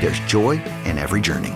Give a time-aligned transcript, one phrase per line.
[0.00, 0.52] there's joy
[0.84, 1.54] in every journey.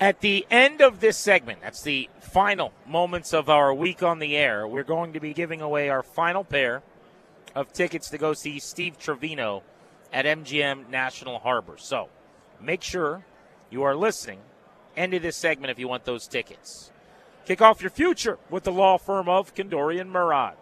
[0.00, 4.36] At the end of this segment, that's the final moments of our week on the
[4.36, 6.82] air, we're going to be giving away our final pair
[7.54, 9.62] of tickets to go see Steve Trevino
[10.12, 11.76] at MGM National Harbor.
[11.76, 12.08] So
[12.60, 13.24] make sure
[13.68, 14.38] you are listening
[14.96, 16.90] end of this segment if you want those tickets.
[17.44, 20.54] Kick off your future with the law firm of Kendorian Murad.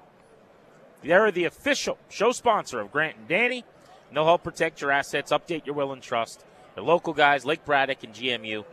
[1.03, 3.65] They're the official show sponsor of Grant and Danny.
[4.13, 6.45] They'll help protect your assets, update your will and trust.
[6.75, 8.65] They're local guys, Lake Braddock and GMU.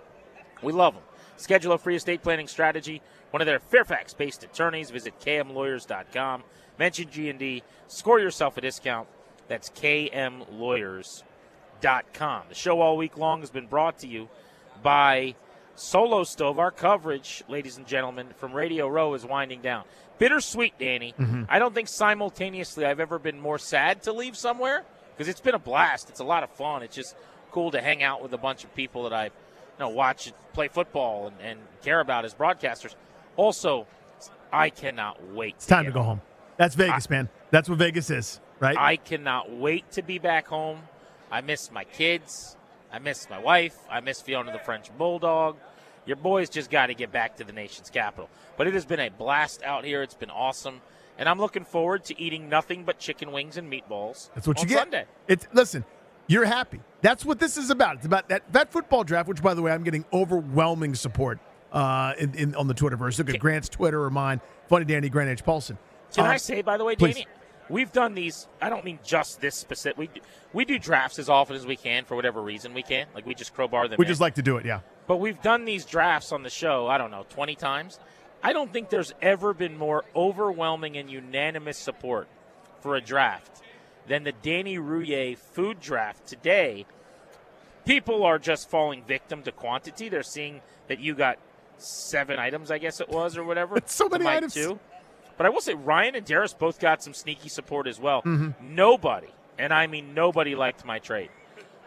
[0.62, 1.04] We love them.
[1.38, 3.02] Schedule a free estate planning strategy.
[3.32, 4.92] One of their Fairfax-based attorneys.
[4.92, 6.44] Visit kmlawyers.com.
[6.80, 7.64] Mention G&D.
[7.88, 9.08] Score yourself a discount.
[9.48, 12.44] That's kmlawyers.com.
[12.50, 14.30] The show all week long has been brought to you
[14.82, 15.36] by
[15.76, 16.60] Solo Stove.
[16.60, 19.84] Our coverage, ladies and gentlemen, from Radio Row is winding down.
[20.18, 21.14] Bittersweet, Danny.
[21.20, 21.44] Mm-hmm.
[21.50, 25.56] I don't think simultaneously I've ever been more sad to leave somewhere because it's been
[25.56, 26.10] a blast.
[26.10, 26.84] It's a lot of fun.
[26.84, 27.16] It's just
[27.52, 29.32] cool to hang out with a bunch of people that I you
[29.80, 32.96] know, watch play football and, and care about as broadcasters.
[33.36, 33.88] Also,
[34.52, 35.56] I cannot wait.
[35.56, 36.22] It's time to go home.
[36.58, 37.30] That's Vegas, man.
[37.52, 38.78] That's what Vegas is, right?
[38.78, 40.82] I cannot wait to be back home.
[41.32, 42.56] I miss my kids.
[42.92, 43.78] I miss my wife.
[43.90, 45.58] I miss Fiona the French Bulldog.
[46.06, 48.30] Your boys just got to get back to the nation's capital.
[48.58, 50.02] But it has been a blast out here.
[50.02, 50.82] It's been awesome.
[51.18, 54.30] And I'm looking forward to eating nothing but chicken wings and meatballs.
[54.36, 54.80] That's what you get.
[54.80, 55.06] Sunday.
[55.28, 55.86] It's listen.
[56.28, 56.80] You're happy.
[57.02, 57.98] That's what this is about.
[57.98, 59.30] It's about that that football draft.
[59.30, 61.40] Which, by the way, I'm getting overwhelming support
[61.72, 63.18] uh, in, in on the Twitterverse.
[63.18, 64.42] Look at Grant's Twitter or mine.
[64.68, 65.78] Funny Danny Grant H Paulsen.
[66.14, 67.16] Can Uh, I say, by the way, please.
[67.16, 67.28] Danny,
[67.70, 68.48] we've done these.
[68.62, 69.98] I don't mean just this specific.
[69.98, 70.10] We
[70.52, 73.08] we do drafts as often as we can for whatever reason we can.
[73.14, 73.98] Like we just crowbar them.
[74.00, 74.10] We in.
[74.10, 74.66] just like to do it.
[74.66, 74.80] Yeah.
[75.08, 78.00] But we've done these drafts on the show, I don't know, 20 times.
[78.46, 82.28] I don't think there's ever been more overwhelming and unanimous support
[82.82, 83.64] for a draft
[84.08, 86.86] than the Danny Rouhier food draft today.
[87.86, 90.10] People are just falling victim to quantity.
[90.10, 91.40] They're seeing that you got
[91.80, 93.74] seven items, I guess it was, or whatever.
[93.74, 94.54] That's so many items.
[94.54, 94.80] Two.
[95.38, 98.22] But I will say Ryan and Darius both got some sneaky support as well.
[98.22, 98.76] Mm-hmm.
[98.76, 101.32] Nobody, and I mean nobody, liked my trade,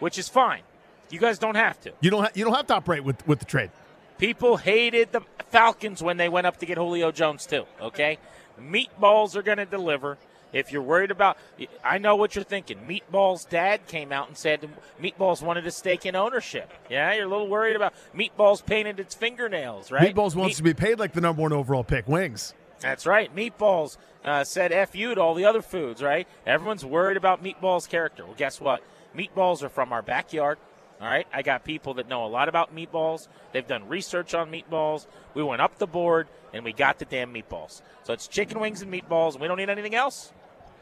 [0.01, 0.63] which is fine.
[1.09, 1.93] You guys don't have to.
[2.01, 3.71] You don't ha- you don't have to operate with with the trade.
[4.19, 5.21] People hated the
[5.51, 7.65] Falcons when they went up to get Julio Jones too.
[7.81, 8.19] Okay,
[8.61, 10.19] meatballs are going to deliver.
[10.51, 11.37] If you're worried about,
[11.84, 12.79] I know what you're thinking.
[12.89, 14.67] Meatball's dad came out and said
[14.99, 16.73] Meatballs wanted a stake in ownership.
[16.89, 20.15] Yeah, you're a little worried about Meatballs painted its fingernails, right?
[20.15, 22.09] Meatballs wants Meat- to be paid like the number one overall pick.
[22.09, 22.55] Wings.
[22.81, 23.35] That's right.
[23.37, 26.27] Meatballs uh, said F you to all the other foods, right?
[26.47, 28.25] Everyone's worried about Meatballs' character.
[28.25, 28.83] Well, guess what?
[29.15, 30.59] Meatballs are from our backyard.
[31.01, 31.27] All right.
[31.33, 33.29] I got people that know a lot about meatballs.
[33.53, 35.06] They've done research on meatballs.
[35.35, 37.83] We went up the board and we got the damn meatballs.
[38.05, 40.33] So it's chicken wings and meatballs, and we don't need anything else.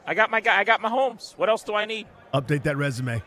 [0.06, 0.58] I got my guy.
[0.58, 1.34] I got my homes.
[1.36, 2.06] What else do I need?
[2.32, 3.22] Update that resume.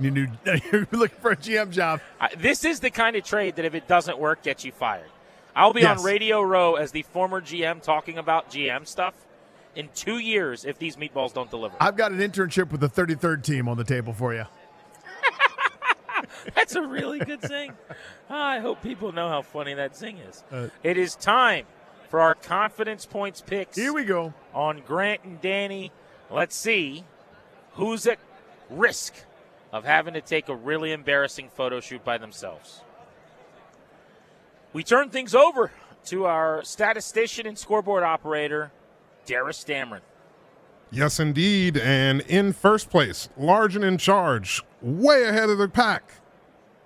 [0.00, 0.28] You knew
[0.72, 2.00] you're looking for a GM job.
[2.38, 5.10] This is the kind of trade that if it doesn't work, gets you fired.
[5.56, 5.98] I'll be Yes.
[5.98, 9.14] on Radio Row as the former GM talking about GM stuff
[9.76, 11.76] in two years if these meatballs don't deliver.
[11.80, 14.44] I've got an internship with the 33rd team on the table for you.
[16.54, 17.72] That's a really good zing.
[18.28, 20.44] Ah, I hope people know how funny that zing is.
[20.50, 21.66] Uh, it is time
[22.08, 23.76] for our confidence points picks.
[23.76, 24.34] Here we go.
[24.52, 25.92] On Grant and Danny.
[26.30, 27.04] Let's see
[27.72, 28.18] who's at
[28.70, 29.14] risk
[29.72, 32.82] of having to take a really embarrassing photo shoot by themselves.
[34.72, 35.70] We turn things over
[36.06, 38.72] to our statistician and scoreboard operator,
[39.26, 40.00] Darius Dameron.
[40.90, 41.76] Yes, indeed.
[41.76, 46.12] And in first place, large and in charge, way ahead of the pack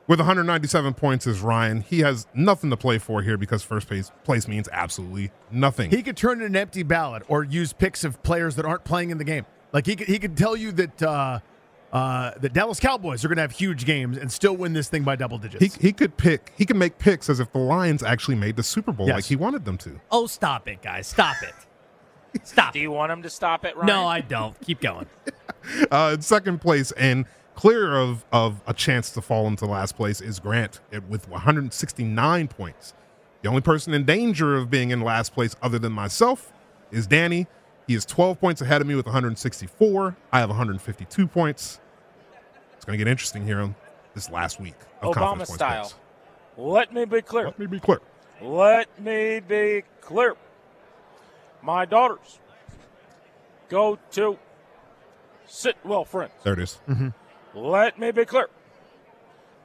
[0.08, 1.82] with 197 points is Ryan.
[1.82, 5.90] He has nothing to play for here because first place, place means absolutely nothing.
[5.90, 9.10] He could turn in an empty ballot or use picks of players that aren't playing
[9.10, 9.46] in the game.
[9.72, 11.38] Like he could, he could tell you that uh,
[11.92, 15.02] uh, the Dallas Cowboys are going to have huge games and still win this thing
[15.04, 15.76] by double digits.
[15.76, 18.62] he, he could pick, he can make picks as if the Lions actually made the
[18.62, 19.14] Super Bowl Yes.
[19.14, 20.00] like he wanted them to.
[20.10, 21.06] Oh, stop it, guys.
[21.06, 21.54] Stop it.
[22.44, 22.72] Stop.
[22.74, 23.86] Do you want him to stop it, Ryan?
[23.86, 24.58] No, I don't.
[24.62, 25.06] Keep going.
[25.90, 27.26] Uh, second place and
[27.58, 32.46] clear of, of a chance to fall into last place is Grant eh, with 169
[32.46, 32.94] points.
[33.42, 36.52] The only person in danger of being in last place other than myself
[36.92, 37.48] is Danny.
[37.88, 40.16] He is 12 points ahead of me with 164.
[40.30, 41.80] I have 152 points.
[42.76, 43.74] It's going to get interesting here on
[44.14, 45.82] this last week of Obama Confidence Points style.
[45.82, 45.94] Picks.
[46.58, 47.46] Let me be clear.
[47.46, 47.98] Let me be clear.
[48.40, 50.36] Let me be clear.
[51.62, 52.38] My daughters
[53.68, 54.38] go to
[55.48, 56.34] Sidwell Friends.
[56.44, 56.78] There it is.
[56.88, 57.08] Mm-hmm.
[57.54, 58.48] Let me be clear.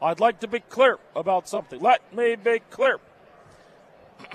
[0.02, 1.80] I'd like to be clear about something.
[1.80, 2.98] Let me be clear.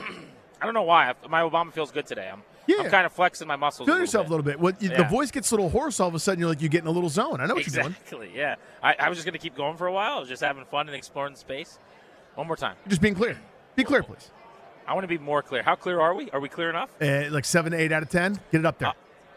[0.61, 1.13] I don't know why.
[1.29, 2.29] My Obama feels good today.
[2.33, 2.77] I'm, Yeah.
[2.85, 3.87] I'm kind of flexing my muscles.
[3.87, 4.59] Feel a yourself a little bit.
[4.83, 4.97] You- Yeah.
[5.03, 6.89] The voice gets a little hoarse, all of a sudden you're like you get in
[6.89, 7.41] a little zone.
[7.41, 7.75] I know what bit.
[7.75, 7.97] you're doing.
[8.03, 8.31] Exactly.
[8.35, 8.57] Yeah.
[8.83, 10.17] I, I was just going to keep going for a while.
[10.17, 11.79] I was just having fun and exploring the space.
[12.35, 12.77] One more time.
[12.89, 13.39] Just being clear.
[13.77, 14.31] Be clear, please.
[14.87, 15.63] I want to be more clear.
[15.63, 16.31] How clear are we?
[16.31, 16.91] Are we clear enough?
[17.01, 18.41] Uh, like seven, eight out of ten.
[18.51, 18.95] Get it up there.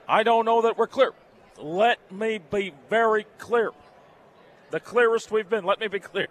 [0.08, 1.12] I don't know that we're clear.
[1.58, 3.72] Let me be very clear.
[4.72, 5.66] The clearest we've been.
[5.66, 6.28] Let me be clear.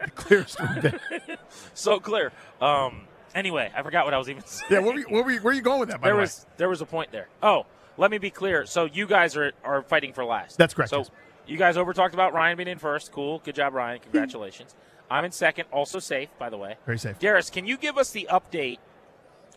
[0.00, 1.00] the Clearest we've been.
[1.74, 2.32] so clear.
[2.60, 3.06] Um.
[3.34, 4.68] Anyway, I forgot what I was even saying.
[4.70, 6.00] Yeah, where were, you, where, were you, where are you going with that?
[6.00, 6.22] By there the way?
[6.22, 7.28] was there was a point there.
[7.42, 7.66] Oh,
[7.96, 8.64] let me be clear.
[8.66, 10.56] So you guys are are fighting for last.
[10.56, 11.10] That's correct, So yes.
[11.46, 13.10] you guys over talked about Ryan being in first.
[13.10, 13.40] Cool.
[13.40, 14.00] Good job, Ryan.
[14.00, 14.76] Congratulations.
[15.10, 15.66] I'm in second.
[15.72, 16.76] Also safe, by the way.
[16.86, 17.18] Very safe.
[17.18, 18.78] Darius, can you give us the update?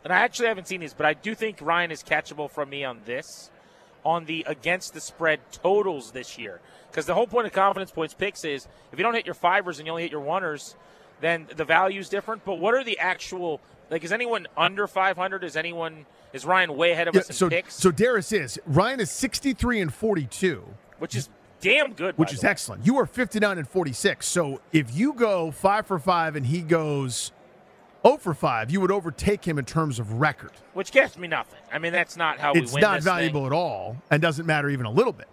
[0.04, 2.83] And I actually haven't seen these, but I do think Ryan is catchable from me
[2.83, 3.51] on this,
[4.07, 6.62] on the against the spread totals this year.
[6.89, 9.80] Because the whole point of confidence points picks is if you don't hit your fivers
[9.80, 10.75] and you only hit your oneers,
[11.19, 12.45] then the value is different.
[12.45, 13.59] But what are the actual
[13.92, 14.06] like?
[14.06, 15.44] Is anyone under 500?
[15.44, 17.75] Is anyone is Ryan way ahead of Yeah, us in so picks?
[17.75, 20.63] so Darius is Ryan is 63 and 42,
[21.00, 21.27] which is
[21.59, 22.18] damn good.
[22.18, 22.86] which is excellent.
[22.86, 24.25] You are 59 and 46.
[24.25, 27.33] So if you go five for five and he goes
[28.07, 30.51] 0 for five, you would overtake him in terms of record.
[30.74, 31.59] Which gets me nothing.
[31.71, 32.81] I mean, that's not how It's we win.
[32.81, 33.48] not this valuable thing.
[33.48, 35.27] at all and doesn't matter even a little bit.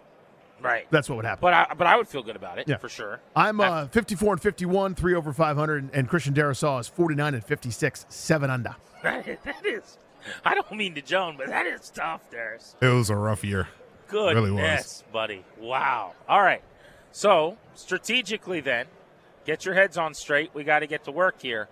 [0.61, 0.87] right?
[0.91, 1.41] That's what would happen.
[1.43, 2.79] But I but I would feel good about it Yeah.
[2.79, 3.21] for sure.
[3.37, 8.07] I'm uh, 54 and 51, three over 500, and Christian Darrisaw is 49 and 56,
[8.09, 8.75] seven under.
[9.03, 9.99] That is, that is
[10.43, 12.75] I don't mean to Joan, but that is tough, Darius.
[12.81, 13.69] It was a rough year.
[14.09, 15.05] Goodness, Really was.
[15.13, 15.45] buddy.
[15.59, 16.15] Wow.
[16.27, 16.63] All right.
[17.13, 18.87] So strategically, then,
[19.45, 20.51] get your heads on straight.
[20.55, 21.69] We got to get to work here.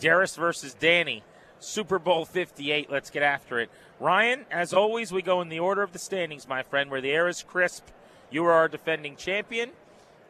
[0.00, 1.22] Darius versus Danny.
[1.60, 2.90] Super Bowl 58.
[2.90, 3.70] Let's get after it.
[4.00, 7.12] Ryan, as always, we go in the order of the standings, my friend, where the
[7.12, 7.84] air is crisp.
[8.30, 9.70] You are our defending champion.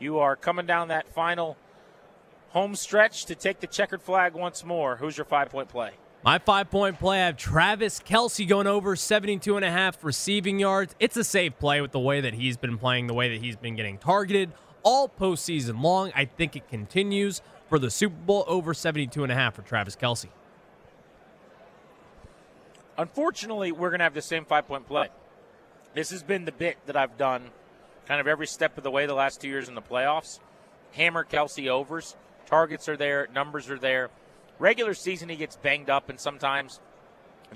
[0.00, 1.56] You are coming down that final
[2.48, 4.96] home stretch to take the checkered flag once more.
[4.96, 5.92] Who's your five point play?
[6.24, 10.58] My five point play, I have Travis Kelce going over 72 and a half receiving
[10.58, 10.94] yards.
[10.98, 13.56] It's a safe play with the way that he's been playing, the way that he's
[13.56, 14.52] been getting targeted
[14.82, 16.12] all postseason long.
[16.14, 17.40] I think it continues
[17.70, 20.26] for the Super Bowl over 72 and a half for Travis Kelce.
[22.98, 25.08] Unfortunately, we're going to have the same five point play.
[25.94, 27.50] This has been the bit that I've done
[28.06, 30.40] kind of every step of the way the last two years in the playoffs.
[30.92, 32.16] Hammer Kelce overs.
[32.46, 34.10] Targets are there, numbers are there.
[34.58, 36.80] Regular season, he gets banged up, and sometimes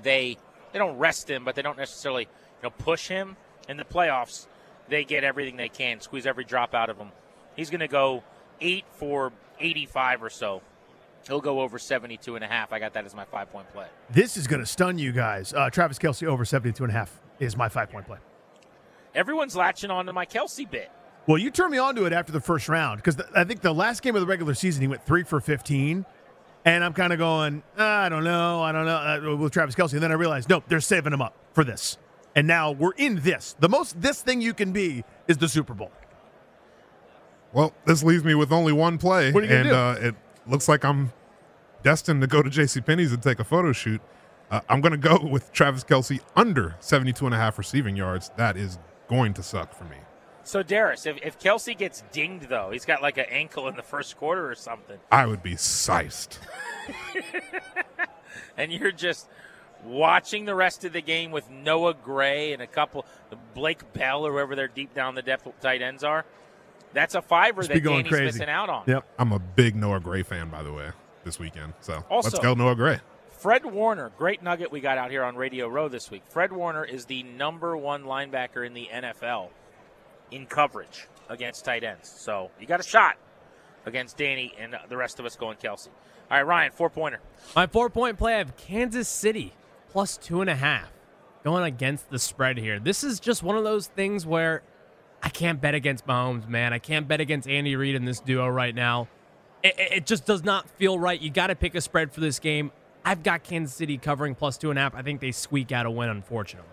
[0.01, 0.37] they
[0.71, 3.35] they don't rest him, but they don't necessarily you know push him.
[3.67, 4.47] In the playoffs,
[4.87, 7.11] they get everything they can, squeeze every drop out of him.
[7.55, 8.23] He's going to go
[8.61, 10.61] eight for 85 or so.
[11.27, 12.71] He'll go over 72 and a half.
[12.71, 13.87] I got that as my five point play.
[14.11, 15.53] This is going to stun you guys.
[15.53, 18.19] Uh, Travis Kelce over 72 and a half is my five point play.
[19.15, 20.91] Everyone's latching on to my Kelce bit.
[21.27, 23.73] Well, you turned me on to it after the first round because I think the
[23.73, 26.05] last game of the regular season he went three for 15.
[26.65, 29.75] And I'm kind of going, "Ah, I don't know, I don't know uh, with Travis
[29.75, 29.93] Kelce.
[29.93, 31.97] And then I realized, nope, they're saving him up for this.
[32.35, 33.55] And now we're in this.
[33.59, 35.91] The most this thing you can be is the Super Bowl.
[37.55, 40.15] Well, this leaves me with only one play, What are you and gonna uh, it
[40.45, 41.13] looks like I'm
[41.83, 42.81] destined to go to J.C.
[42.81, 44.01] Penney's and take a photo shoot.
[44.51, 48.29] Uh, I'm going to go with Travis Kelce under 72 and a half receiving yards.
[48.35, 49.95] That is going to suck for me.
[50.43, 53.83] So, Darius, if, if Kelce gets dinged, though, he's got like an ankle in the
[53.83, 56.39] first quarter or something, I would be sized.
[58.57, 59.29] and you're just
[59.81, 63.05] watching the rest of the game with Noah Gray and a couple,
[63.53, 66.25] Blake Bell or whoever their deep down the depth tight ends are,
[66.95, 68.25] that's a fiver Just be that going Danny's crazy.
[68.39, 68.83] missing out on.
[68.87, 69.05] Yep.
[69.19, 70.89] I'm a big Noah Gray fan, by the way.
[71.23, 71.73] this weekend.
[71.81, 72.99] So Also- let's go Noah Gray.
[73.31, 76.21] Fred Warner, great nugget we got out here on Radio Row this week.
[76.29, 79.49] Fred Warner is the number one linebacker in the NFL
[80.31, 82.07] in coverage against tight ends.
[82.09, 83.17] So you got a shot
[83.87, 85.87] against Danny and the rest of us going Kelce.
[86.29, 87.19] All right, Ryan, four pointer.
[87.55, 89.53] My four point play, I have Kansas City
[89.89, 90.91] plus two and a half
[91.43, 92.79] going against the spread here.
[92.79, 94.61] This is just one of those things where
[95.25, 96.71] I can't bet against Mahomes, man.
[96.71, 99.07] I can't bet against Andy Reid in this duo right now.
[99.63, 101.19] It, it- just does not feel right.
[101.19, 102.71] You got to pick a spread for this game.
[103.03, 104.95] I've got Kansas City covering plus two and a half.
[104.95, 106.69] I think they squeak out a win, unfortunately.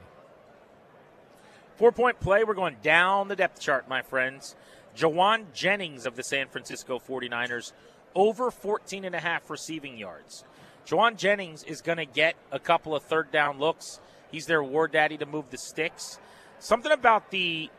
[1.77, 2.45] Four point play.
[2.45, 4.55] We're going down the depth chart, my friends.
[4.97, 7.73] Jauan Jennings of the San Francisco 49ers,
[8.15, 10.45] over 14 and a half receiving yards.
[10.87, 14.01] Jauan Jennings is going to get a couple of third down looks.
[14.31, 16.19] He's their war daddy to move the sticks.
[16.59, 17.71] Something about the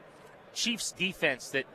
[0.54, 1.66] Chiefs defense that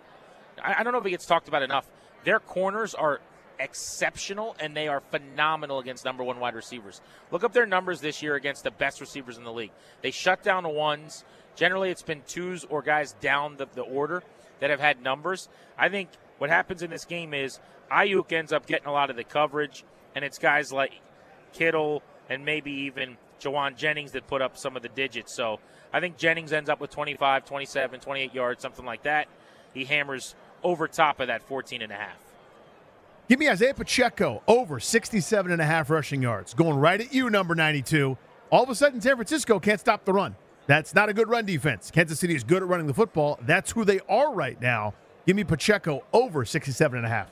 [0.63, 1.87] I, I don't know if it gets talked about enough.
[2.25, 3.21] Their corners are
[3.61, 7.01] exceptional and they are phenomenal against number one wide receivers.
[7.31, 9.73] Look up their numbers this year against the best receivers in the league.
[10.03, 11.25] They shut down the ones.
[11.57, 14.23] Generally, it's been twos or guys down the, the order
[14.61, 15.49] that have had numbers.
[15.77, 16.09] I think
[16.39, 17.59] what happens in this game is
[17.91, 20.93] Aiyuk ends up getting a lot of the coverage, and it's guys like
[21.53, 25.33] Kittle and maybe even Jauan Jennings that put up some of the digits.
[25.33, 25.61] So
[25.93, 29.29] I think Jennings ends up with 25, 27, 28 yards, something like that.
[29.75, 32.17] He hammers over top of that 14 and a half.
[33.29, 36.55] Give me Isaiah Pacheco over 67 and a half rushing yards.
[36.55, 38.17] Going right at you, number 92.
[38.51, 40.35] All of a sudden, San Francisco can't stop the run.
[40.67, 41.91] That's not a good run defense.
[41.91, 43.39] Kansas City is good at running the football.
[43.43, 44.95] That's who they are right now.
[45.27, 47.31] Give me Pacheco over 67 and a half.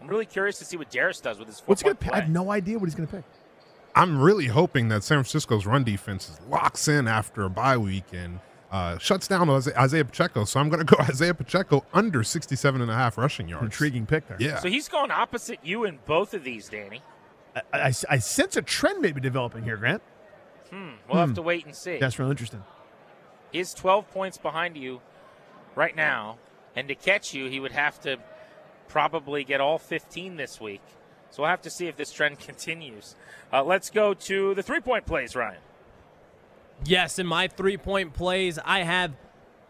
[0.00, 2.12] I'm really curious to see what Darius does with his What's he going to pick?
[2.12, 3.24] I have no idea what he's going to pick.
[3.94, 8.04] I'm really hoping that San Francisco's run defense is locks in after a bye week
[8.12, 8.40] and
[8.70, 10.44] uh, shuts down Isaiah Isaiah Pacheco.
[10.44, 13.64] So I'm going to go Isaiah Pacheco under 67 and a half rushing yards.
[13.64, 14.36] Intriguing pick there.
[14.40, 14.58] Yeah.
[14.58, 17.02] So he's going opposite you in both of these, Danny.
[17.56, 20.02] I, I, I sense a trend maybe developing here, Grant.
[20.70, 20.90] Hmm.
[21.08, 21.98] We'll have to wait and see.
[21.98, 22.62] That's real interesting.
[23.52, 25.00] He's 12 points behind you
[25.74, 26.36] right now,
[26.76, 28.18] and to catch you, he would have to
[28.88, 30.82] probably get all 15 this week.
[31.30, 33.14] So we'll have to see if this trend continues.
[33.52, 35.60] Uh, let's go to the three point plays, Ryan.
[36.84, 39.12] Yes, in my three point plays, I have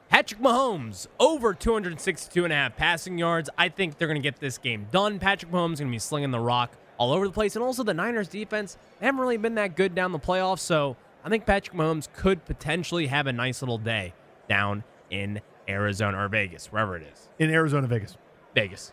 [0.08, 3.50] Patrick Mahomes over 262 and a half passing yards.
[3.58, 5.18] I think they're going to get this game done.
[5.18, 7.56] Patrick Mahomes is going to be slinging the rock all over the place.
[7.56, 10.60] And also, the Niners defense, they haven't really been that good down the playoffs.
[10.60, 14.12] So I think Patrick Mahomes could potentially have a nice little day
[14.48, 17.28] down in Arizona or Vegas, wherever it is.
[17.38, 18.16] In Arizona, Vegas.
[18.54, 18.92] Vegas.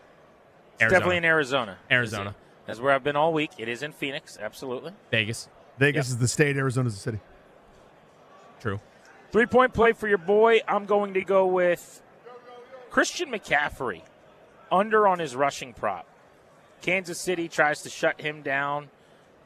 [0.78, 1.78] It's definitely in Arizona.
[1.90, 2.34] Arizona.
[2.66, 3.52] That's where I've been all week.
[3.58, 4.92] It is in Phoenix, absolutely.
[5.10, 5.48] Vegas.
[5.78, 7.20] Vegas is the state, Arizona's the city.
[8.60, 8.80] True.
[9.30, 10.60] Three point play for your boy.
[10.66, 12.02] I'm going to go with
[12.90, 14.02] Christian McCaffrey
[14.72, 16.06] under on his rushing prop.
[16.82, 18.88] Kansas City tries to shut him down,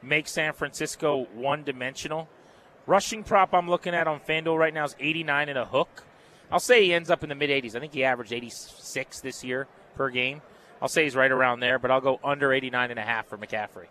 [0.01, 2.27] make San Francisco one dimensional.
[2.85, 6.03] Rushing prop I'm looking at on FanDuel right now is 89 and a hook.
[6.51, 7.75] I'll say he ends up in the mid 80s.
[7.75, 10.41] I think he averaged 86 this year per game.
[10.81, 13.37] I'll say he's right around there, but I'll go under 89 and a half for
[13.37, 13.85] McCaffrey.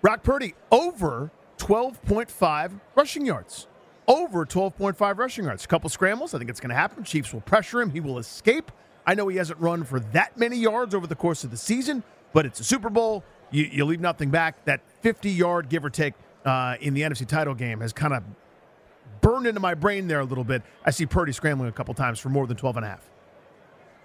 [0.00, 3.66] Brock Purdy over 12.5 rushing yards.
[4.08, 5.64] Over 12.5 rushing yards.
[5.64, 6.34] A couple scrambles.
[6.34, 7.04] I think it's going to happen.
[7.04, 7.90] Chiefs will pressure him.
[7.90, 8.70] He will escape.
[9.06, 12.02] I know he hasn't run for that many yards over the course of the season,
[12.32, 13.24] but it's a Super Bowl.
[13.50, 14.64] You, you leave nothing back.
[14.64, 16.14] That 50 yard, give or take,
[16.44, 18.22] uh, in the NFC title game has kind of
[19.20, 20.62] burned into my brain there a little bit.
[20.84, 23.02] I see Purdy scrambling a couple times for more than 12 and a half.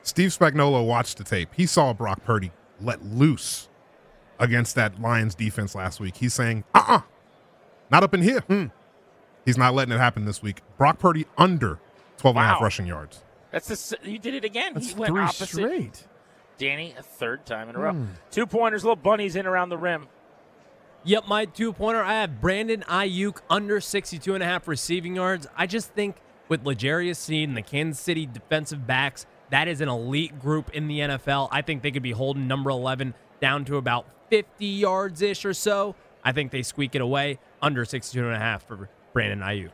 [0.03, 1.49] Steve Spagnuolo watched the tape.
[1.55, 3.69] He saw Brock Purdy let loose
[4.39, 6.17] against that Lions defense last week.
[6.17, 7.01] He's saying, uh uh
[7.91, 8.39] not up in here.
[8.41, 8.65] Hmm.
[9.45, 10.61] He's not letting it happen this week.
[10.77, 11.79] Brock Purdy under
[12.17, 13.23] 12 and a half rushing yards.
[13.51, 14.73] That's the s- you did it again.
[14.73, 15.47] That's he went three opposite.
[15.49, 16.07] straight.
[16.57, 18.05] Danny a third time in a row.
[18.29, 20.07] Two pointers, little bunnies in around the rim.
[21.03, 22.03] Yep, my two pointer.
[22.03, 25.47] I have Brandon Aiyuk under 62 and a half receiving yards.
[25.57, 26.17] I just think
[26.47, 30.87] with L'Jarius Sneed and the Kansas City defensive backs, that is an elite group in
[30.87, 31.49] the NFL.
[31.51, 35.53] I think they could be holding number 11 down to about 50 yards ish or
[35.53, 35.95] so.
[36.23, 39.71] I think they squeak it away under 62 and a half for Brandon Aiyuk.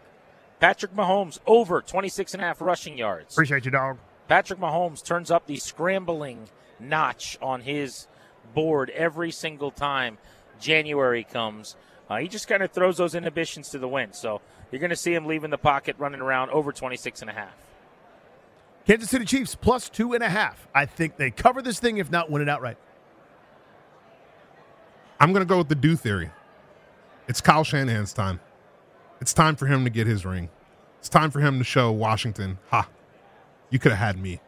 [0.60, 3.36] Patrick Mahomes over 26 and a half rushing yards.
[3.36, 3.98] Appreciate you, dog.
[4.28, 8.08] Patrick Mahomes turns up the scrambling notch on his
[8.56, 10.18] board every single time
[10.60, 11.76] January comes.
[12.10, 14.16] Uh, he just kind of throws those inhibitions to the wind.
[14.16, 14.42] So
[14.72, 17.54] you're going to see him leaving the pocket, running around over 26 and a half.
[18.88, 20.66] Kansas City Chiefs plus two and a half.
[20.74, 22.78] I think they cover this thing, if not win it outright.
[25.20, 26.32] I'm going to go with the do theory.
[27.28, 28.40] It's Kyle Shanahan's time.
[29.20, 30.50] It's time for him to get his ring.
[31.00, 32.88] It's time for him to show Washington, ha,
[33.70, 34.40] you could have had me.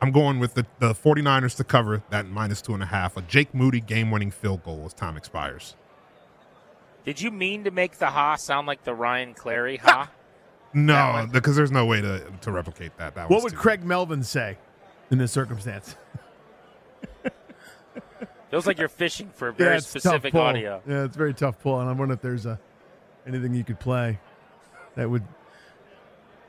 [0.00, 3.16] I'm going with the, the 49ers to cover that minus two and a half.
[3.16, 5.74] A Jake Moody game winning field goal as time expires.
[7.04, 10.10] Did you mean to make the ha sound like the Ryan Clary ha?
[10.74, 13.14] No, because there's no way to, to replicate that.
[13.14, 14.56] that What would too- Craig Melvin say
[15.10, 15.96] in this circumstance?
[18.50, 20.82] Feels like you're fishing for a very it's a tough specific audio.
[20.86, 22.58] Yeah, it's a very tough pull, and I'm wondering if there's a
[23.26, 24.18] anything you could play
[24.94, 25.22] that would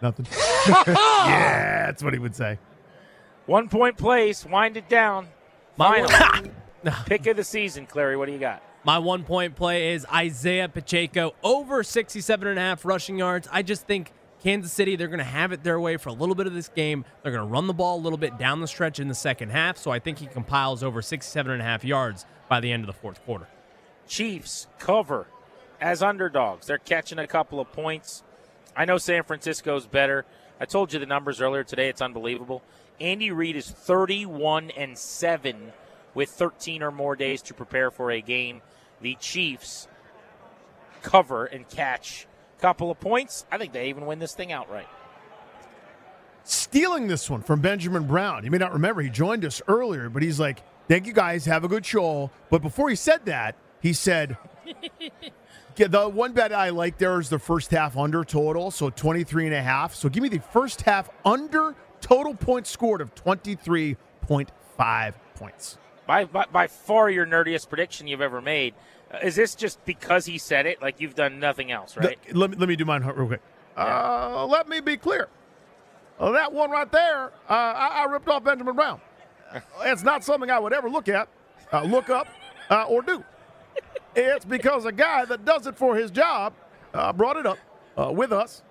[0.01, 0.25] nothing.
[0.67, 2.59] yeah, that's what he would say.
[3.45, 5.27] One point place, wind it down.
[5.77, 6.09] Final
[7.05, 8.17] pick of the season, Clary.
[8.17, 8.61] What do you got?
[8.85, 13.47] My one point play is Isaiah Pacheco over 67 and a half rushing yards.
[13.49, 14.11] I just think
[14.43, 16.67] Kansas City, they're going to have it their way for a little bit of this
[16.67, 17.05] game.
[17.21, 19.51] They're going to run the ball a little bit down the stretch in the second
[19.51, 19.77] half.
[19.77, 22.87] So I think he compiles over 67 and a half yards by the end of
[22.87, 23.47] the fourth quarter.
[24.05, 25.27] Chiefs cover
[25.79, 26.67] as underdogs.
[26.67, 28.21] They're catching a couple of points.
[28.75, 30.25] I know San Francisco's better.
[30.59, 31.87] I told you the numbers earlier today.
[31.87, 32.63] It's unbelievable.
[32.99, 35.71] Andy Reid is 31 and 7
[36.13, 38.61] with 13 or more days to prepare for a game.
[39.01, 39.87] The Chiefs
[41.01, 42.27] cover and catch
[42.57, 43.45] a couple of points.
[43.51, 44.87] I think they even win this thing outright.
[46.45, 48.43] Stealing this one from Benjamin Brown.
[48.43, 51.63] You may not remember, he joined us earlier, but he's like, Thank you guys, have
[51.63, 52.29] a good show.
[52.49, 54.37] But before he said that, he said,
[55.75, 59.55] the one bet I like there is the first half under total, so 23 and
[59.55, 59.95] a half.
[59.95, 65.77] So give me the first half under total points scored of 23.5 points.
[66.05, 68.73] By, by, by far your nerdiest prediction you've ever made.
[69.11, 70.81] Uh, is this just because he said it?
[70.81, 72.17] Like you've done nothing else, right?
[72.27, 73.41] The- let, me, let me do mine real quick.
[73.77, 75.29] Uh, let me be clear.
[76.19, 79.01] Uh, that one right there, uh, I, I ripped off Benjamin Brown.
[79.81, 81.27] it's not something I would ever look at,
[81.71, 82.27] uh, look up,
[82.69, 83.23] uh, or do.
[84.15, 86.53] It's because a guy that does it for his job
[86.93, 87.57] uh, brought it up
[87.97, 88.61] uh, with us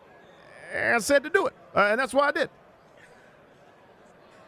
[0.73, 1.55] and said to do it.
[1.75, 2.51] Uh, and that's why I did.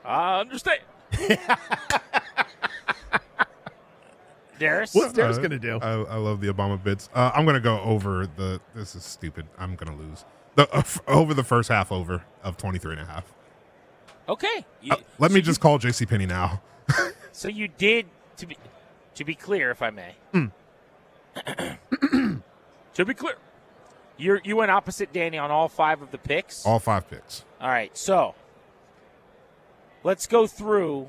[0.05, 0.81] I understand.
[4.59, 4.95] Darius?
[4.95, 5.79] What's Darius Uh, going to do?
[5.81, 7.09] I, I love the Obama bits.
[7.15, 8.61] Uh, I'm going to go over the.
[8.75, 9.47] This is stupid.
[9.59, 10.25] I'm going to lose.
[10.57, 13.33] The, uh, f- over the first half over of 23 and a half.
[14.29, 14.65] Okay.
[14.81, 16.61] You- Uh, let me just call JC Penney now.
[17.37, 18.57] So you did to be
[19.17, 20.15] to be clear, if I may.
[20.33, 20.47] Hmm.
[22.95, 23.35] to be clear,
[24.17, 26.65] you you went opposite Danny on all five of the picks.
[26.65, 27.45] All five picks.
[27.61, 28.37] All right, so
[30.05, 31.09] let's go through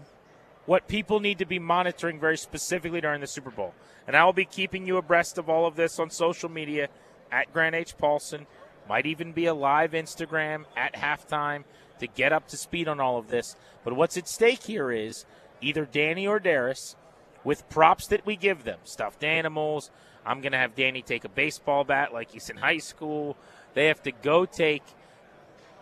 [0.65, 3.73] what people need to be monitoring very specifically during the Super Bowl.
[4.07, 6.89] And I will be keeping you abreast of all of this on social media
[7.31, 7.97] at Grant H.
[7.97, 8.45] Paulsen.
[8.87, 11.63] Might even be a live Instagram at halftime
[11.99, 13.55] to get up to speed on all of this.
[13.83, 15.25] But what's at stake here is
[15.61, 16.95] either Danny or Darius
[17.43, 19.91] with props that we give them stuffed animals.
[20.25, 23.37] I'm going to have Danny take a baseball bat like he's in high school.
[23.73, 24.83] They have to go take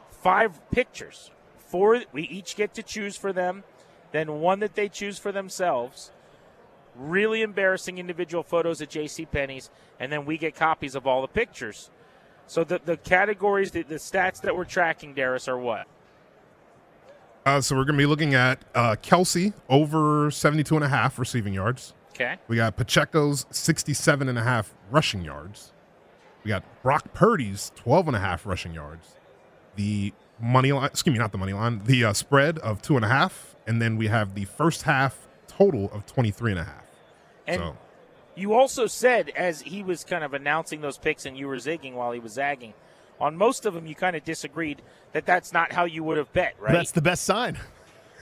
[0.10, 1.32] five pictures.
[1.58, 3.63] Four we each get to choose for them,
[4.13, 6.12] then one that they choose for themselves.
[6.95, 9.26] Really embarrassing individual photos at J.C.
[9.26, 11.89] Penney's, and then we get copies of all the pictures.
[12.45, 15.88] So the the categories, the, the stats that we're tracking, Darius, are what?
[17.45, 21.19] Uh, so we're going to be looking at uh, Kelce over 72 and a half
[21.19, 21.93] receiving yards.
[22.12, 22.38] Okay.
[22.47, 25.73] We got Pacheco's 67 and a half rushing yards.
[26.43, 29.15] We got Brock Purdy's 12 and a half rushing yards.
[29.76, 33.06] The money line, excuse me, not the money line, the uh, spread of two and
[33.06, 33.56] a half.
[33.65, 36.86] And then we have the first half total of 23 and a half.
[37.47, 37.77] And so
[38.36, 41.93] you also said, as he was kind of announcing those picks and you were zigging
[41.93, 42.73] while he was zagging,
[43.19, 44.82] on most of them you kind of disagreed
[45.13, 46.73] that that's not how you would have bet, right?
[46.73, 47.58] That's the best sign.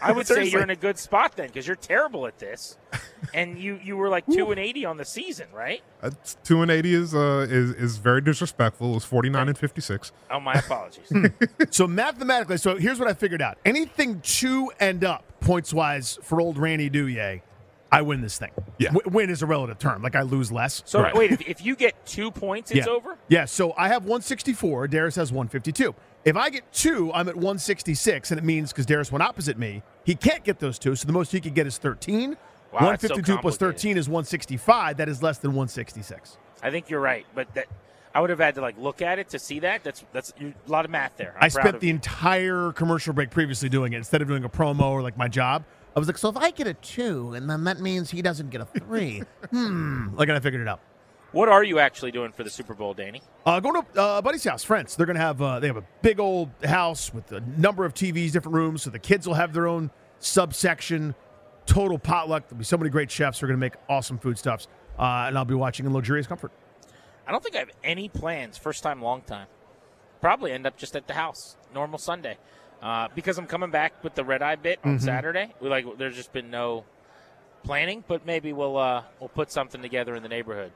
[0.01, 2.77] I would say you're in a good spot then because you're terrible at this,
[3.33, 5.81] and you you were like two and eighty on the season, right?
[6.03, 6.09] uh,
[6.43, 8.91] two and 80 is, uh, is, is very disrespectful.
[8.91, 10.11] It was 49 and 56.
[10.31, 11.11] Oh, my apologies.
[11.69, 13.57] So mathematically, so here's what I figured out.
[13.65, 17.41] Anything two and up points wise for old Randy Douye,
[17.91, 18.49] I win this thing.
[18.79, 18.91] Yeah.
[18.93, 20.01] W- win is a relative term.
[20.01, 20.81] Like I lose less.
[20.85, 21.13] So Right.
[21.13, 22.91] wait, if, if you get two points, it's yeah.
[22.93, 23.15] over.
[23.27, 23.45] Yeah.
[23.45, 24.87] So I have 164.
[24.87, 25.93] Darius has 152.
[26.25, 29.81] If I get two, I'm at 166, and it means because Darius went opposite me,
[30.03, 30.95] he can't get those two.
[30.95, 32.37] So the most he could get is 13.
[32.73, 34.97] Wow, that's so 152 13 is 165.
[34.97, 36.37] That is less than 166.
[36.63, 37.67] I think you're right, but that
[38.13, 39.83] I would have had to like look at it to see that.
[39.83, 41.33] That's that's a lot of math there.
[41.37, 41.93] I'm I spent the you.
[41.93, 45.63] entire commercial break previously doing it instead of doing a promo or like my job.
[45.95, 48.49] I was like, so if I get a two, and then that means he doesn't
[48.49, 49.23] get a three.
[49.49, 50.15] hmm.
[50.15, 50.79] Like, and I figured it out.
[51.33, 53.21] What are you actually doing for the Super Bowl, Danny?
[53.45, 54.95] Uh, going to uh, a buddy's house, friends.
[54.95, 58.31] They're gonna have uh, they have a big old house with a number of TVs,
[58.31, 61.15] different rooms, so the kids will have their own subsection.
[61.65, 62.47] Total potluck.
[62.49, 64.67] There'll be so many great chefs who are gonna make awesome foodstuffs,
[64.99, 66.51] uh, and I'll be watching in luxurious comfort.
[67.27, 68.57] I don't think I have any plans.
[68.57, 69.47] First time, long time.
[70.19, 71.55] Probably end up just at the house.
[71.73, 72.37] Normal Sunday.
[72.81, 75.53] uh, because I'm coming back with the red eye bit on Saturday.
[75.61, 76.83] We like there's just been no
[77.63, 80.71] planning, but maybe we'll uh, we'll put something together in the neighborhood.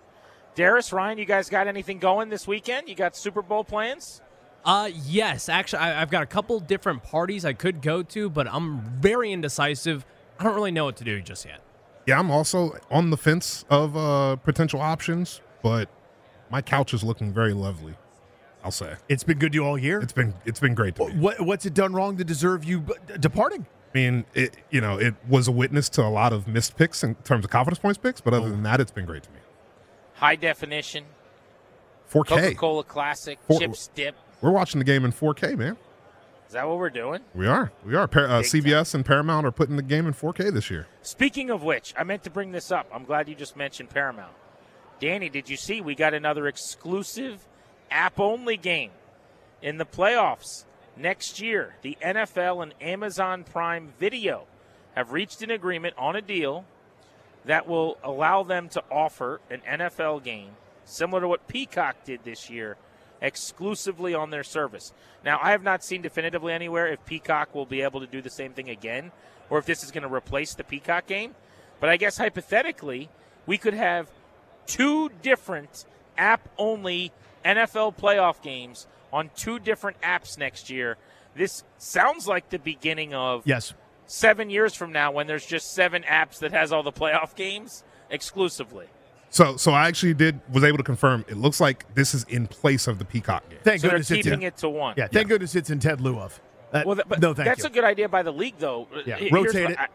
[0.54, 2.88] Darius, Ryan, you guys got anything going this weekend?
[2.88, 4.22] You got Super Bowl plans?
[4.64, 8.48] Uh, yes, actually, I, I've got a couple different parties I could go to, but
[8.48, 10.06] I'm very indecisive.
[10.40, 11.62] I don't really know what to do just yet.
[12.06, 15.90] Yeah, I'm also on the fence of uh, potential options, but
[16.52, 17.96] my couch is looking very lovely.
[18.64, 20.00] I'll say It's been good to you all year.
[20.02, 21.14] it's been it's been great to me.
[21.20, 23.66] what, what's it done wrong to deserve you b- departing?
[23.94, 27.04] I mean, it you know it was a witness to a lot of missed picks
[27.04, 29.40] in terms of confidence points picks, but other than that, it's been great to me.
[30.16, 31.06] High definition,
[32.12, 32.28] 4K.
[32.28, 34.16] Coca Cola Classic, Four- chips dip.
[34.42, 35.78] We're watching the game in 4K, man.
[36.56, 37.20] Is that what we're doing?
[37.34, 37.70] We are.
[37.86, 38.08] We are.
[38.08, 40.88] Par- uh, CBS and Paramount are putting the game in 4K this year.
[41.02, 42.88] Speaking of which, I meant to bring this up.
[42.94, 44.32] I'm glad you just mentioned Paramount.
[45.02, 47.46] Danny, did you see we got another exclusive
[47.92, 48.92] app only game
[49.62, 50.64] in the playoffs
[50.96, 51.76] next year?
[51.82, 54.46] The NFL and Amazon Prime Video
[54.96, 56.64] have reached an agreement on a deal
[57.44, 60.52] that will allow them to offer an NFL game
[60.86, 62.78] similar to what Peacock did this year
[63.22, 64.94] exclusively on their service.
[65.24, 68.30] Now, I have not seen definitively anywhere if Peacock will be able to do the
[68.30, 69.12] same thing again
[69.50, 71.36] or if this is going to replace the Peacock game.
[71.80, 73.10] But I guess hypothetically,
[73.46, 74.10] we could have
[74.68, 75.86] two different
[76.18, 77.12] app only
[77.44, 80.98] NFL playoff games on two different apps next year.
[81.36, 83.74] This sounds like the beginning of Yes.
[84.08, 87.84] seven years from now when there's just seven apps that has all the playoff games
[88.10, 88.88] exclusively.
[89.36, 91.26] So, so I actually did was able to confirm.
[91.28, 93.60] It looks like this is in place of the Peacock game.
[93.66, 94.94] Thank So they're goodness it's keeping it to one.
[94.96, 96.40] Yeah, thank goodness it's in Ted lieu of.
[96.72, 97.66] Uh, Well, th- but no, thank that's you.
[97.66, 98.88] a good idea by the league, though.
[99.06, 99.78] Yeah, Here's rotate what it.
[99.80, 99.88] I-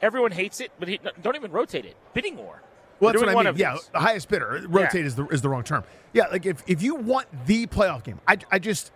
[0.00, 1.94] everyone hates it, but he, don't even rotate it.
[2.14, 2.62] Bidding war.
[2.98, 3.50] Well, We're that's what I one mean.
[3.50, 4.64] of Yeah, the highest bidder.
[4.66, 5.06] Rotate Yeah.
[5.08, 5.84] is the is the wrong term.
[6.14, 8.92] Yeah, like if if you want the playoff game, I I just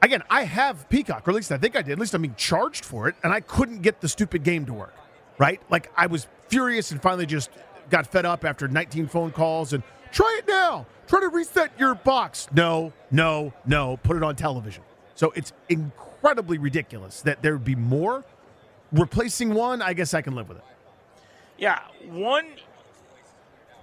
[0.00, 1.92] again I have Peacock, or at least I think I did.
[1.92, 4.72] At least I'm being charged for it, and I couldn't get the stupid game to
[4.72, 4.94] work.
[5.36, 5.60] Right?
[5.68, 7.50] Like I was furious and finally just
[7.90, 10.86] got fed up after 19 phone calls and try it now.
[11.06, 12.48] Try to reset your box.
[12.52, 13.96] No, no, no.
[14.02, 14.82] Put it on television.
[15.14, 18.24] So it's incredibly ridiculous that there would be more.
[18.92, 20.64] Replacing one, I guess I can live with it.
[21.58, 22.46] Yeah, one.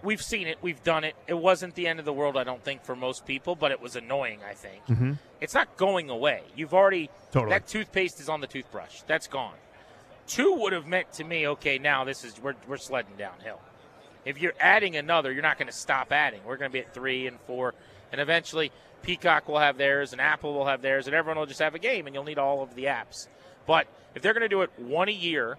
[0.02, 0.60] We've seen it.
[0.62, 1.16] We've done it.
[1.28, 3.82] It wasn't the end of the world, I don't think, for most people, but it
[3.82, 4.40] was annoying.
[4.48, 5.14] I think mm-hmm.
[5.42, 6.44] it's not going away.
[6.56, 7.50] You've already Totally.
[7.50, 9.02] that toothpaste is on the toothbrush.
[9.08, 9.56] That's gone.
[10.28, 13.60] Two would have meant to me, okay, now this is we're we're sledding downhill.
[14.26, 16.42] If you're adding another, you're not going to stop adding.
[16.46, 17.74] We're going to be at three and four,
[18.12, 18.72] and eventually
[19.04, 21.80] Peacock will have theirs, and Apple will have theirs, and everyone will just have a
[21.80, 23.28] game, and you'll need all of the apps.
[23.68, 25.58] But if they're going to do it one a year,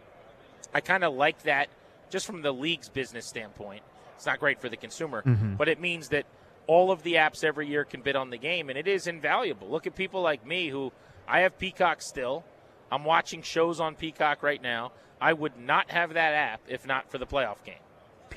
[0.74, 1.68] I kind of like that
[2.10, 3.82] just from the league's business standpoint.
[4.16, 5.54] It's not great for the consumer, mm-hmm.
[5.54, 6.26] but it means that
[6.66, 9.68] all of the apps every year can bid on the game, and it is invaluable.
[9.68, 10.92] Look at people like me who
[11.28, 12.44] I have Peacock still.
[12.90, 14.92] I'm watching shows on Peacock right now.
[15.20, 17.74] I would not have that app if not for the playoff game.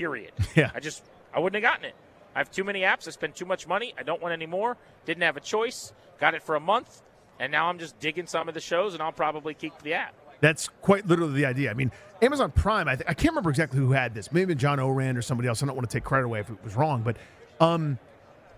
[0.00, 0.32] Period.
[0.56, 0.70] Yeah.
[0.74, 1.94] I just I wouldn't have gotten it.
[2.34, 3.06] I have too many apps.
[3.06, 3.92] I spend too much money.
[3.98, 4.78] I don't want any more.
[5.04, 5.92] Didn't have a choice.
[6.18, 7.02] Got it for a month,
[7.38, 10.14] and now I'm just digging some of the shows, and I'll probably keep the app.
[10.40, 11.70] That's quite literally the idea.
[11.70, 12.88] I mean, Amazon Prime.
[12.88, 14.32] I, th- I can't remember exactly who had this.
[14.32, 15.62] Maybe John Ourand or somebody else.
[15.62, 17.16] I don't want to take credit away if it was wrong, but
[17.60, 17.98] um,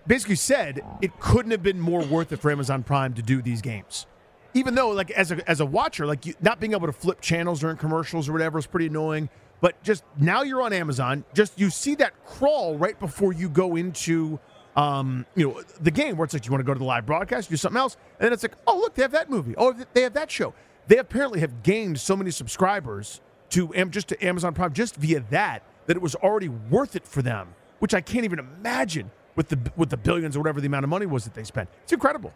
[0.07, 3.61] basically said it couldn't have been more worth it for Amazon Prime to do these
[3.61, 4.05] games.
[4.53, 7.19] Even though, like as a as a watcher, like you, not being able to flip
[7.21, 9.29] channels during commercials or whatever is pretty annoying.
[9.63, 11.23] But just now you're on Amazon.
[11.33, 14.37] Just you see that crawl right before you go into
[14.75, 17.05] um, you know, the game where it's like you want to go to the live
[17.05, 19.55] broadcast, do something else, and then it's like, oh look, they have that movie.
[19.57, 20.53] Oh, they have that show.
[20.87, 23.21] They apparently have gained so many subscribers
[23.51, 27.21] to just to Amazon Prime just via that that it was already worth it for
[27.21, 30.83] them, which I can't even imagine with the with the billions or whatever the amount
[30.83, 31.69] of money was that they spent.
[31.83, 32.33] It's incredible.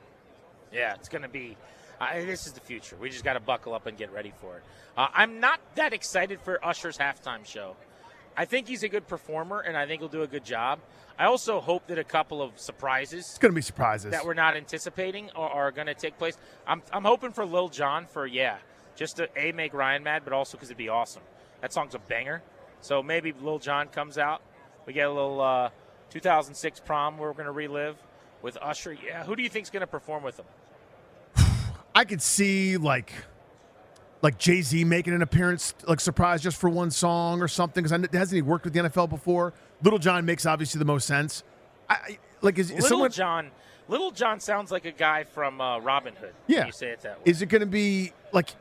[0.71, 1.57] Yeah, it's going to be.
[1.99, 2.95] Uh, this is the future.
[2.99, 4.63] We just got to buckle up and get ready for it.
[4.95, 7.75] Uh, I'm not that excited for Usher's halftime show.
[8.35, 10.79] I think he's a good performer, and I think he'll do a good job.
[11.17, 14.11] I also hope that a couple of surprises It's going to be surprises.
[14.11, 16.37] that we're not anticipating are, are going to take place.
[16.67, 18.57] I'm, I'm hoping for Lil Jon for yeah,
[18.95, 21.23] just to a make Ryan mad, but also because it'd be awesome.
[21.61, 22.43] That song's a banger.
[22.81, 24.43] So maybe Lil Jon comes out.
[24.85, 25.69] We get a little uh,
[26.11, 27.95] 2006 prom we're going to relive
[28.43, 28.93] with Usher.
[28.93, 30.45] Yeah, who do you think's going to perform with him?
[31.97, 33.11] I could see like
[34.21, 37.83] like Jay Z making an appearance, like surprise, just for one song or something.
[37.83, 39.55] Because hasn't he worked with the NFL before?
[39.81, 41.43] Little John makes obviously the most sense.
[41.89, 43.51] I, like is, is Little someone John.
[43.87, 46.35] Little John sounds like a guy from uh, Robin Hood.
[46.45, 46.67] Yeah.
[46.67, 47.23] you say it that way.
[47.25, 48.51] is it going to be like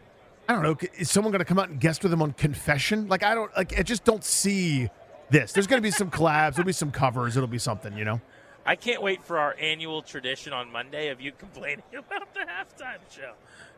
[0.49, 0.79] I don't know?
[0.97, 3.07] Is someone going to come out and guest with him on Confession?
[3.07, 3.79] Like I don't like.
[3.79, 4.89] I just don't see
[5.29, 5.53] this.
[5.53, 6.55] There's going to be some collabs.
[6.55, 7.37] There'll be some covers.
[7.37, 8.23] It'll be something, you know.
[8.67, 12.99] I can't wait for our annual tradition on Monday of you complaining about the halftime
[13.11, 13.33] show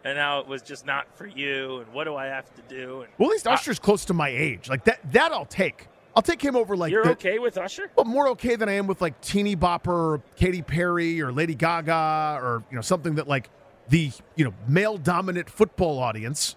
[0.05, 3.03] and how it was just not for you and what do I have to do.
[3.03, 4.69] And Well, at least Usher's close to my age.
[4.69, 5.01] Like that.
[5.13, 5.89] That I'll take.
[6.17, 7.91] I'll take him over like you're the- okay with Usher?
[7.95, 11.55] Well, more okay than I am with like Teeny Bopper, or Katy Perry, or Lady
[11.55, 13.51] Gaga, or you know something that like
[13.89, 16.57] the you know male dominant football audience,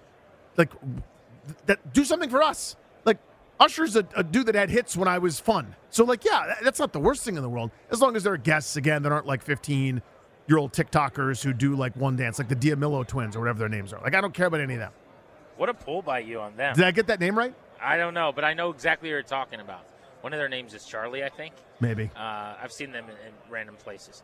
[0.57, 0.71] like
[1.67, 2.75] that do something for us.
[3.61, 5.75] Usher's a, a dude that had hits when I was fun.
[5.91, 8.33] So like yeah, that's not the worst thing in the world as long as there
[8.33, 10.01] are guests again that aren't like fifteen
[10.47, 13.69] year old TikTokers who do like one dance, like the D'Amelio twins or whatever their
[13.69, 14.01] names are.
[14.01, 14.91] Like I don't care about any of them.
[15.57, 16.75] What a pull by you on them.
[16.75, 17.53] Did I get that name right?
[17.79, 19.85] I don't know, but I know exactly what you're talking about.
[20.21, 21.53] One of their names is Charlie, I think.
[21.79, 22.09] Maybe.
[22.15, 24.23] Uh, I've seen them in, in random places.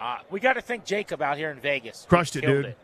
[0.00, 2.02] Uh, we got to thank Jacob out here in Vegas.
[2.02, 2.74] He Crushed it, dude.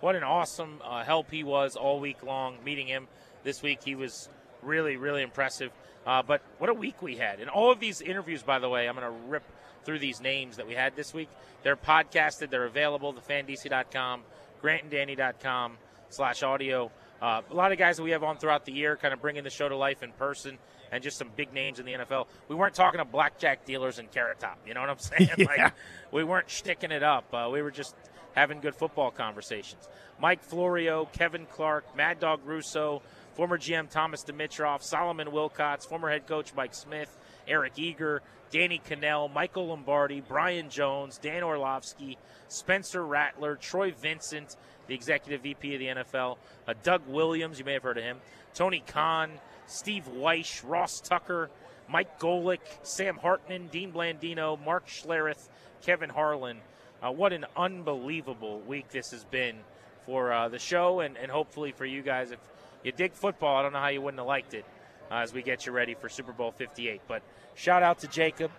[0.00, 2.56] What an awesome uh, help he was all week long.
[2.64, 3.06] Meeting him
[3.44, 4.28] this week, he was
[4.62, 5.70] really, really impressive.
[6.06, 7.40] Uh, but what a week we had.
[7.40, 9.42] And all of these interviews, by the way, I'm going to rip
[9.84, 11.28] through these names that we had this week.
[11.62, 12.50] They're podcasted.
[12.50, 13.12] They're available.
[13.12, 14.22] TheFanDC.com,
[14.62, 15.76] GrantandDanny.com
[16.08, 16.90] slash audio.
[17.20, 19.44] Uh, a lot of guys that we have on throughout the year, kind of bringing
[19.44, 20.56] the show to life in person,
[20.90, 22.26] and just some big names in the NFL.
[22.48, 24.58] We weren't talking to blackjack dealers and Carrot Top.
[24.66, 25.30] You know what I'm saying?
[25.36, 25.44] Yeah.
[25.46, 25.72] Like
[26.10, 27.32] we weren't sticking it up.
[27.32, 27.94] Uh, we were just
[28.34, 29.86] having good football conversations.
[30.18, 33.02] Mike Florio, Kevin Clark, Mad Dog Russo,
[33.40, 37.16] former GM Thomas Dimitroff, Solomon Wilcots, former head coach Mike Smith,
[37.48, 44.56] Eric Eager, Danny Kanell, Michael Lombardi, Brian Jones, Dan Orlovsky, Spencer Rattler, Troy Vincent,
[44.88, 46.36] the executive VP of the NFL,
[46.68, 48.18] uh, Doug Williams, you may have heard of him,
[48.52, 49.30] Tony Khan,
[49.66, 51.48] Steve Wyche, Ross Tucker,
[51.88, 55.48] Mike Golic, Sam Hartman, Dean Blandino, Mark Schlereth,
[55.80, 56.58] Kevin Harlan.
[57.02, 59.56] Uh, what an unbelievable week this has been
[60.04, 62.32] for uh, the show and, and hopefully for you guys.
[62.32, 62.38] If
[62.82, 64.64] you dig football, I don't know how you wouldn't have liked it
[65.10, 67.02] uh, as we get you ready for Super Bowl 58.
[67.06, 67.22] But
[67.54, 68.50] shout out to Jacob.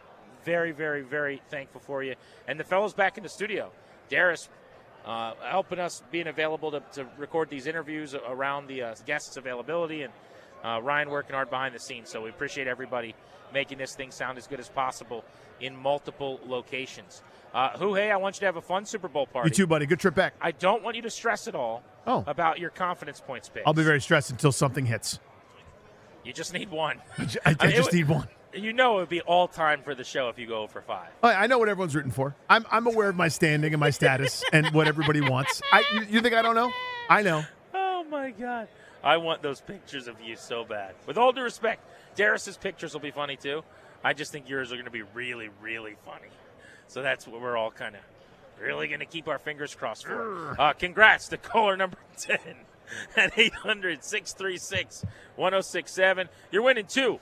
[0.44, 2.16] Very, very, very thankful for you.
[2.48, 3.72] And the fellows back in the studio.
[4.10, 4.50] Darius
[5.06, 10.04] uh, helping us being available to, to record these interviews around the uh, guests' availability
[10.04, 10.14] and
[10.64, 12.10] uh, Ryan working hard behind the scenes.
[12.10, 13.16] So we appreciate everybody
[13.54, 15.24] making this thing sound as good as possible
[15.60, 17.24] in multiple locations.
[17.54, 19.50] Uh, who, hey, I want you to have a fun Super Bowl party.
[19.50, 19.86] You too, buddy.
[19.86, 20.34] Good trip back.
[20.40, 22.24] I don't want you to stress at all Oh.
[22.28, 23.66] about your confidence points picks.
[23.68, 25.20] I'll be very stressed until something hits.
[26.24, 27.00] You just need one.
[27.18, 28.28] I, I I mean, just would- need one.
[28.54, 31.08] You know it would be all time for the show if you go for five.
[31.24, 32.36] Oh, I I know what everyone's rooting for.
[32.50, 35.62] I'm, I'm aware of my standing and my status and what everybody wants.
[35.72, 36.70] I, you, you think I don't know?
[37.10, 37.46] I know.
[37.74, 38.68] Oh my god.
[39.04, 40.96] I want those pictures of you so bad.
[41.08, 41.82] With all due respect,
[42.16, 43.64] Darius's pictures will be funny too.
[44.04, 46.28] I just think yours are going to be really, really funny.
[46.88, 48.02] So that's what we're all kind of
[48.62, 50.56] really going to keep our fingers crossed for.
[50.60, 52.38] Uh, congrats to caller number 10
[53.15, 56.30] at 800 636 1067.
[56.52, 57.19] You're winning two.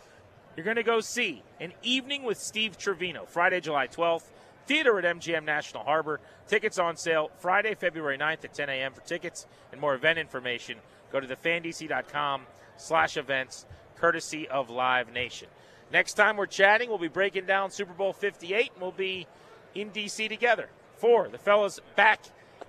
[0.56, 4.24] You're going to go see An Evening with Steve Trevino, Friday, July 12th.
[4.66, 6.20] Theater at MGM National Harbor.
[6.48, 8.94] Tickets on sale Friday, February 9th at 10 a.m.
[8.94, 10.78] For tickets and more event information,
[11.12, 12.42] go to thefandc.com
[12.78, 15.48] slash events, courtesy of Live Nation.
[15.92, 19.26] Next time we're chatting, we'll be breaking down Super Bowl 58, and we'll be
[19.74, 20.28] in D.C.
[20.28, 20.70] together.
[21.00, 22.20] For the fellas back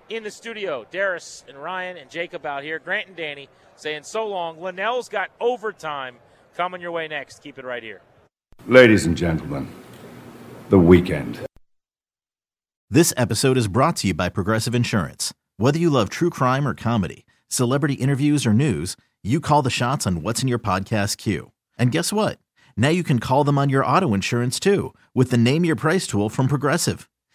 [0.07, 4.25] in the studio, Darius and Ryan and Jacob out here, Grant and Danny saying so
[4.25, 4.57] long.
[4.57, 6.15] Linnell's got overtime
[6.55, 7.43] coming your way next.
[7.43, 7.99] Keep it right here.
[8.67, 9.67] Ladies and gentlemen,
[10.69, 11.45] the weekend.
[12.89, 15.33] This episode is brought to you by Progressive Insurance.
[15.57, 20.07] Whether you love true crime or comedy, celebrity interviews or news, you call the shots
[20.07, 21.51] on what's in your podcast queue.
[21.77, 22.39] And guess what?
[22.77, 26.07] Now you can call them on your auto insurance too with the Name Your Price
[26.07, 27.09] tool from Progressive.